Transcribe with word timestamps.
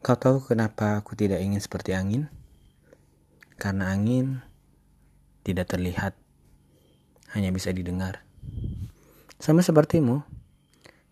Kau 0.00 0.16
tahu 0.16 0.40
kenapa 0.40 0.96
aku 0.96 1.12
tidak 1.12 1.44
ingin 1.44 1.60
seperti 1.60 1.92
angin? 1.92 2.32
Karena 3.60 3.92
angin 3.92 4.40
tidak 5.44 5.68
terlihat, 5.68 6.16
hanya 7.36 7.52
bisa 7.52 7.68
didengar. 7.68 8.24
Sama 9.36 9.60
sepertimu, 9.60 10.24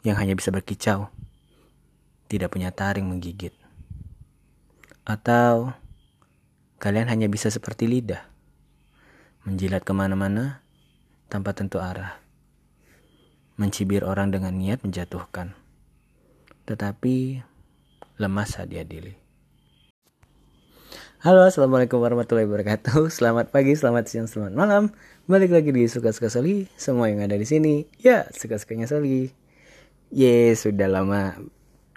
yang 0.09 0.17
hanya 0.17 0.33
bisa 0.33 0.49
berkicau, 0.49 1.13
tidak 2.33 2.49
punya 2.49 2.73
taring 2.73 3.05
menggigit. 3.05 3.53
Atau 5.05 5.77
kalian 6.81 7.13
hanya 7.13 7.29
bisa 7.29 7.53
seperti 7.53 7.85
lidah, 7.85 8.25
menjilat 9.45 9.85
ke 9.85 9.93
mana-mana 9.93 10.65
tanpa 11.29 11.53
tentu 11.53 11.77
arah. 11.77 12.17
Mencibir 13.61 14.01
orang 14.01 14.33
dengan 14.33 14.57
niat 14.57 14.81
menjatuhkan. 14.81 15.53
Tetapi 16.65 17.45
lemas 18.19 18.59
saat 18.59 18.69
diadili. 18.69 19.15
Halo, 21.19 21.47
assalamualaikum 21.47 21.99
warahmatullahi 21.99 22.47
wabarakatuh. 22.47 23.11
Selamat 23.11 23.51
pagi, 23.51 23.75
selamat 23.75 24.05
siang, 24.07 24.27
selamat 24.31 24.55
malam. 24.55 24.83
Balik 25.27 25.51
lagi 25.51 25.71
di 25.75 25.87
suka-suka 25.91 26.31
Soli. 26.31 26.71
Semua 26.79 27.11
yang 27.11 27.23
ada 27.27 27.35
di 27.35 27.47
sini, 27.47 27.87
ya 27.99 28.27
suka-sukanya 28.31 28.87
Soli. 28.87 29.31
Ye, 30.15 30.55
sudah 30.55 30.87
lama 30.87 31.35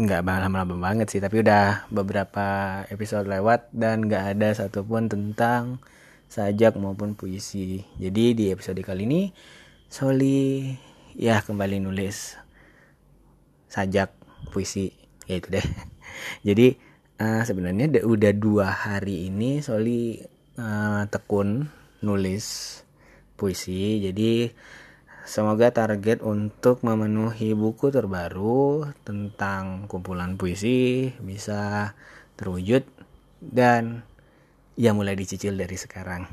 nggak 0.02 0.22
lama-lama 0.26 0.74
banget 0.82 1.14
sih, 1.14 1.22
tapi 1.22 1.46
udah 1.46 1.86
beberapa 1.94 2.82
episode 2.90 3.30
lewat 3.30 3.70
dan 3.74 4.10
nggak 4.10 4.38
ada 4.38 4.50
satupun 4.58 5.06
tentang 5.06 5.78
sajak 6.26 6.78
maupun 6.82 7.14
puisi. 7.14 7.86
Jadi 8.02 8.34
di 8.34 8.46
episode 8.50 8.82
kali 8.82 9.06
ini 9.06 9.22
Soli 9.86 10.72
ya 11.14 11.44
kembali 11.44 11.84
nulis 11.84 12.40
sajak 13.68 14.16
puisi 14.56 14.96
ya 15.28 15.38
itu 15.40 15.48
deh 15.52 15.68
jadi 16.42 16.76
uh, 17.22 17.42
sebenarnya 17.46 18.02
udah 18.02 18.32
dua 18.34 18.68
hari 18.74 19.30
ini 19.30 19.62
Soli 19.62 20.18
uh, 20.58 21.04
tekun 21.08 21.70
nulis 22.02 22.78
puisi. 23.38 24.02
Jadi 24.02 24.50
semoga 25.26 25.70
target 25.70 26.26
untuk 26.26 26.82
memenuhi 26.82 27.54
buku 27.54 27.94
terbaru 27.94 28.90
tentang 29.06 29.86
kumpulan 29.86 30.36
puisi 30.36 31.10
bisa 31.22 31.94
terwujud 32.38 32.86
dan 33.42 34.06
ya 34.78 34.94
mulai 34.98 35.14
dicicil 35.14 35.54
dari 35.58 35.78
sekarang. 35.78 36.26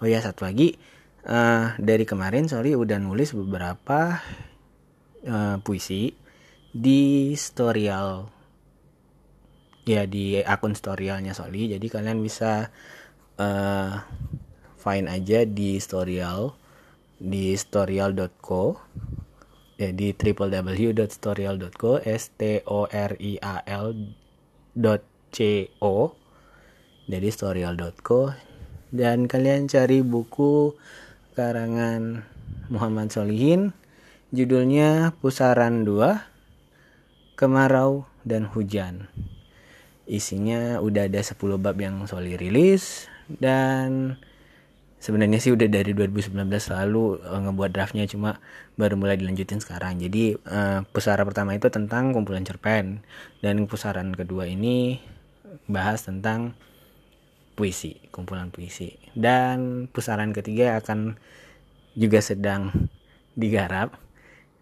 Oh 0.00 0.08
ya 0.08 0.24
satu 0.24 0.48
lagi 0.48 0.80
uh, 1.28 1.76
dari 1.76 2.08
kemarin 2.08 2.48
Soli 2.48 2.72
udah 2.72 2.96
nulis 2.96 3.36
beberapa 3.36 4.24
uh, 5.28 5.56
puisi 5.60 6.16
di 6.70 7.34
storyal 7.36 8.39
ya 9.88 10.04
di 10.04 10.40
akun 10.40 10.76
storyalnya 10.76 11.32
Soli. 11.32 11.72
Jadi 11.72 11.86
kalian 11.88 12.20
bisa 12.20 12.68
uh, 13.40 13.92
find 14.80 15.08
aja 15.08 15.44
di 15.44 15.76
storyal 15.80 16.56
di 17.20 17.52
storyal.co 17.52 18.80
ya 19.80 19.92
di 19.92 20.12
www.storyal.co 20.12 21.92
s 22.04 22.24
t 22.36 22.64
o 22.64 22.88
r 22.88 23.12
i 23.20 23.32
a 23.40 23.56
l 23.64 23.86
c 25.32 25.38
o. 25.80 26.16
Jadi 27.10 27.28
storyal.co 27.32 28.30
dan 28.90 29.26
kalian 29.26 29.66
cari 29.70 30.02
buku 30.02 30.74
karangan 31.34 32.24
Muhammad 32.70 33.10
Solihin. 33.12 33.72
Judulnya 34.30 35.10
Pusaran 35.18 35.82
2 35.82 37.34
Kemarau 37.34 38.06
dan 38.22 38.46
Hujan 38.46 39.10
isinya 40.10 40.82
udah 40.82 41.06
ada 41.06 41.22
10 41.22 41.38
bab 41.62 41.78
yang 41.78 42.02
Soli 42.10 42.34
rilis 42.34 43.06
dan 43.30 44.18
sebenarnya 44.98 45.38
sih 45.38 45.54
udah 45.54 45.70
dari 45.70 45.94
2019 45.94 46.34
lalu 46.74 47.22
uh, 47.22 47.40
ngebuat 47.46 47.70
draftnya 47.70 48.04
cuma 48.10 48.42
baru 48.74 48.98
mulai 48.98 49.16
dilanjutin 49.16 49.62
sekarang. 49.62 50.02
Jadi 50.02 50.36
uh, 50.50 50.82
pusara 50.90 51.22
pertama 51.22 51.54
itu 51.54 51.70
tentang 51.70 52.10
kumpulan 52.10 52.42
cerpen 52.42 53.06
dan 53.40 53.64
pusaran 53.70 54.12
kedua 54.12 54.50
ini 54.50 54.98
bahas 55.70 56.04
tentang 56.04 56.58
puisi 57.54 58.02
kumpulan 58.10 58.50
puisi. 58.50 58.98
Dan 59.16 59.86
pusaran 59.88 60.34
ketiga 60.34 60.82
akan 60.82 61.16
juga 61.94 62.18
sedang 62.18 62.74
digarap 63.38 63.94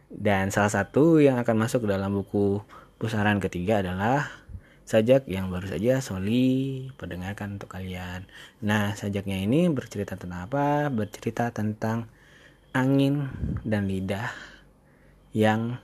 dan 0.09 0.49
salah 0.49 0.73
satu 0.73 1.21
yang 1.21 1.37
akan 1.37 1.57
masuk 1.69 1.85
dalam 1.85 2.15
buku 2.17 2.65
pusaran 2.97 3.39
ketiga 3.43 3.85
adalah 3.85 4.48
sajak 4.89 5.29
yang 5.29 5.53
baru 5.53 5.69
saja 5.69 6.01
Soli 6.01 6.89
perdengarkan 6.97 7.61
untuk 7.61 7.77
kalian. 7.77 8.25
Nah, 8.65 8.97
sajaknya 8.97 9.37
ini 9.45 9.69
bercerita 9.69 10.17
tentang 10.17 10.49
apa? 10.49 10.89
Bercerita 10.89 11.53
tentang 11.53 12.09
angin 12.73 13.29
dan 13.69 13.85
lidah 13.85 14.33
yang 15.37 15.77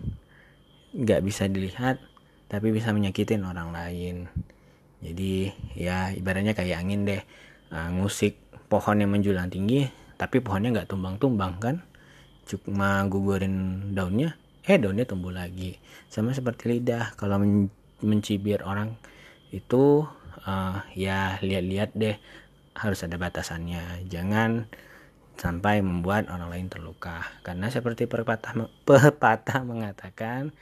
nggak 0.97 1.20
bisa 1.20 1.53
dilihat 1.53 2.00
tapi 2.48 2.72
bisa 2.72 2.97
menyakitin 2.97 3.44
orang 3.44 3.76
lain. 3.76 4.25
Jadi 5.04 5.53
ya 5.76 6.09
ibaratnya 6.16 6.56
kayak 6.56 6.81
angin 6.81 7.04
deh, 7.04 7.21
uh, 7.76 7.92
ngusik 8.00 8.41
pohon 8.72 9.04
yang 9.04 9.12
menjulang 9.12 9.53
tinggi, 9.53 9.84
tapi 10.16 10.41
pohonnya 10.41 10.81
nggak 10.81 10.88
tumbang-tumbang 10.88 11.60
kan? 11.60 11.76
Cuma 12.48 13.04
gugurin 13.04 13.92
daunnya, 13.92 14.41
eh 14.65 14.81
daunnya 14.81 15.04
tumbuh 15.04 15.28
lagi. 15.28 15.76
Sama 16.09 16.32
seperti 16.32 16.72
lidah, 16.72 17.12
kalau 17.21 17.36
mencibir 18.04 18.60
orang 18.62 19.00
itu 19.48 20.04
uh, 20.44 20.84
ya 20.92 21.41
lihat-lihat 21.41 21.97
deh 21.97 22.20
harus 22.76 23.00
ada 23.06 23.16
batasannya. 23.16 24.04
Jangan 24.12 24.69
sampai 25.34 25.82
membuat 25.82 26.31
orang 26.31 26.50
lain 26.50 26.66
terluka. 26.70 27.25
Karena 27.42 27.70
seperti 27.72 28.06
pepatah 28.06 28.54
pepatah 28.88 29.60
mengatakan 29.65 30.53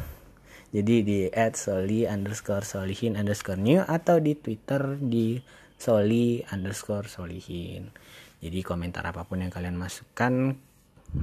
jadi 0.71 0.95
di 1.03 1.19
Soli 1.59 2.07
underscore 2.07 2.63
Solihin 2.63 3.19
underscore 3.19 3.59
new 3.59 3.83
atau 3.83 4.23
di 4.23 4.39
Twitter 4.39 4.95
di 5.03 5.43
Soli 5.75 6.39
underscore 6.47 7.11
Solihin. 7.11 7.91
Jadi 8.39 8.63
komentar 8.63 9.03
apa 9.03 9.27
pun 9.27 9.43
yang 9.43 9.51
kalian 9.51 9.75
masukkan 9.75 10.55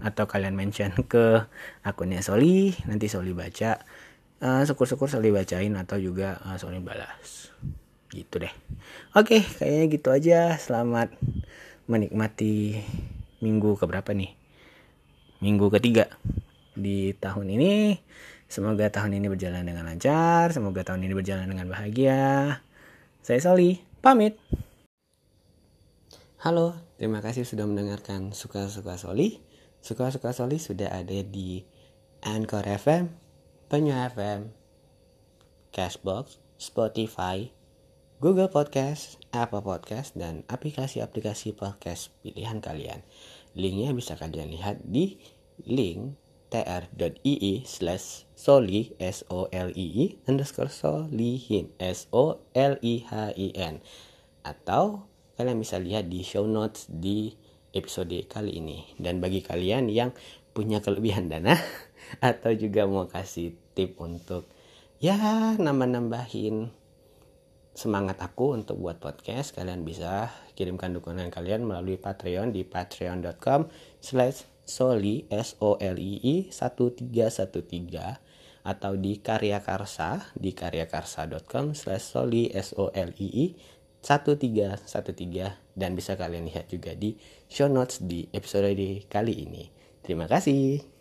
atau 0.04 0.28
kalian 0.28 0.52
mention 0.52 0.92
ke 1.08 1.48
akunnya 1.80 2.20
Soli 2.20 2.76
nanti 2.92 3.08
Soli 3.08 3.32
baca. 3.32 3.80
Uh, 4.38 4.62
syukur-syukur 4.68 5.10
Soli 5.10 5.34
bacain 5.34 5.74
atau 5.80 5.96
juga 5.96 6.44
uh, 6.44 6.60
Soli 6.60 6.84
balas. 6.84 7.56
Gitu 8.12 8.44
deh. 8.44 8.52
Oke 9.16 9.40
kayaknya 9.42 9.86
gitu 9.96 10.10
aja. 10.12 10.40
Selamat 10.60 11.16
menikmati 11.88 12.84
minggu 13.40 13.80
keberapa 13.80 14.12
nih? 14.12 14.36
Minggu 15.40 15.72
ketiga 15.72 16.12
di 16.78 17.16
tahun 17.16 17.56
ini 17.56 17.96
semoga 18.48 18.88
tahun 18.88 19.20
ini 19.20 19.28
berjalan 19.28 19.68
dengan 19.68 19.88
lancar 19.88 20.52
semoga 20.56 20.84
tahun 20.88 21.04
ini 21.04 21.14
berjalan 21.14 21.48
dengan 21.52 21.68
bahagia. 21.68 22.60
Saya 23.22 23.40
Soli 23.44 23.84
pamit. 24.00 24.40
Halo 26.42 26.80
terima 26.96 27.20
kasih 27.20 27.44
sudah 27.44 27.68
mendengarkan 27.68 28.32
suka-suka 28.32 28.96
Soli. 28.96 29.44
Suka-suka 29.84 30.32
Soli 30.34 30.58
sudah 30.58 30.90
ada 30.92 31.20
di 31.22 31.62
Anchor 32.24 32.66
FM 32.66 33.12
Penyu 33.68 33.94
FM 33.94 34.50
Cashbox 35.76 36.40
Spotify 36.58 37.54
Google 38.18 38.50
Podcast, 38.50 39.22
Apple 39.30 39.62
Podcast, 39.62 40.18
dan 40.18 40.42
aplikasi-aplikasi 40.50 41.54
podcast 41.54 42.10
pilihan 42.26 42.58
kalian. 42.58 43.06
Linknya 43.54 43.94
bisa 43.94 44.18
kalian 44.18 44.50
lihat 44.50 44.82
di 44.82 45.22
link 45.70 46.18
tr.ii 46.48 47.64
slash 47.68 48.24
soli 48.38 48.96
s 49.00 49.28
o 49.28 49.52
l 49.52 49.70
i 49.76 49.86
i 50.04 50.06
underscore 50.28 50.72
solihin 50.72 51.72
s 51.82 52.08
o 52.16 52.40
l 52.56 52.74
i 52.82 53.04
h 53.04 53.12
i 53.36 53.48
n. 53.56 53.84
Atau 54.44 55.08
kalian 55.36 55.60
bisa 55.60 55.78
lihat 55.78 56.08
di 56.08 56.24
show 56.24 56.48
notes 56.48 56.88
di 56.88 57.36
episode 57.76 58.16
kali 58.32 58.58
ini. 58.58 58.96
Dan 58.96 59.20
bagi 59.20 59.44
kalian 59.44 59.92
yang 59.92 60.16
punya 60.56 60.82
kelebihan 60.82 61.30
dana 61.30 61.54
atau 62.34 62.50
juga 62.56 62.90
mau 62.90 63.06
kasih 63.06 63.54
tip 63.78 64.00
untuk 64.02 64.50
ya 64.98 65.54
nambah-nambahin 65.60 66.74
semangat 67.78 68.18
aku 68.26 68.58
untuk 68.58 68.82
buat 68.82 68.98
podcast 68.98 69.54
kalian 69.54 69.86
bisa 69.86 70.34
kirimkan 70.58 70.98
dukungan 70.98 71.30
kalian 71.30 71.62
melalui 71.62 72.02
Patreon 72.02 72.50
di 72.50 72.66
patreon.com 72.66 73.70
slash 74.02 74.57
soli 74.68 75.26
s 75.32 75.56
o 75.64 75.80
l 75.80 75.98
i 75.98 76.20
i 76.22 76.36
1313 76.52 77.16
atau 78.68 78.94
di 79.00 79.24
karya 79.24 79.64
karsa 79.64 80.28
di 80.36 80.52
karyakarsa.com 80.52 81.72
slash 81.72 82.04
soli 82.04 82.52
s 82.52 82.76
o 82.76 82.92
l 82.92 83.16
i 83.18 83.28
i 83.48 83.56
1313 84.04 85.74
dan 85.74 85.92
bisa 85.96 86.20
kalian 86.20 86.46
lihat 86.46 86.68
juga 86.68 86.94
di 86.94 87.16
show 87.48 87.72
notes 87.72 88.04
di 88.04 88.28
episode 88.36 88.76
kali 89.08 89.34
ini. 89.48 89.72
Terima 90.04 90.28
kasih 90.30 90.97